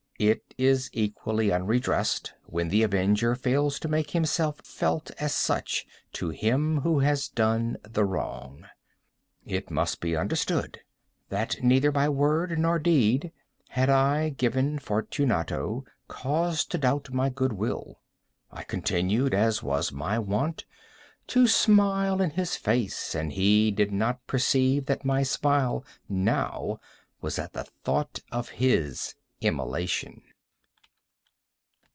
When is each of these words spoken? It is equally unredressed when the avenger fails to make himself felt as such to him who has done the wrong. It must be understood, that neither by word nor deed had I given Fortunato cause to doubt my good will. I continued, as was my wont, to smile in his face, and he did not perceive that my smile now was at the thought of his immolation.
It 0.21 0.53
is 0.55 0.87
equally 0.93 1.49
unredressed 1.51 2.35
when 2.45 2.69
the 2.69 2.83
avenger 2.83 3.33
fails 3.33 3.79
to 3.79 3.87
make 3.87 4.11
himself 4.11 4.61
felt 4.63 5.09
as 5.19 5.33
such 5.33 5.87
to 6.13 6.29
him 6.29 6.81
who 6.81 6.99
has 6.99 7.27
done 7.27 7.77
the 7.81 8.05
wrong. 8.05 8.65
It 9.47 9.71
must 9.71 9.99
be 9.99 10.15
understood, 10.15 10.81
that 11.29 11.55
neither 11.63 11.91
by 11.91 12.07
word 12.07 12.59
nor 12.59 12.77
deed 12.77 13.31
had 13.69 13.89
I 13.89 14.29
given 14.29 14.77
Fortunato 14.77 15.85
cause 16.07 16.65
to 16.65 16.77
doubt 16.77 17.11
my 17.11 17.29
good 17.29 17.53
will. 17.53 17.99
I 18.51 18.61
continued, 18.61 19.33
as 19.33 19.63
was 19.63 19.91
my 19.91 20.19
wont, 20.19 20.65
to 21.29 21.47
smile 21.47 22.21
in 22.21 22.29
his 22.29 22.55
face, 22.55 23.15
and 23.15 23.33
he 23.33 23.71
did 23.71 23.91
not 23.91 24.27
perceive 24.27 24.85
that 24.85 25.03
my 25.03 25.23
smile 25.23 25.83
now 26.07 26.79
was 27.21 27.39
at 27.39 27.53
the 27.53 27.63
thought 27.83 28.19
of 28.31 28.49
his 28.49 29.15
immolation. 29.43 30.21